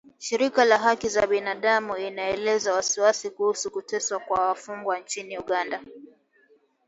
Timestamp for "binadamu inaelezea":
1.27-2.73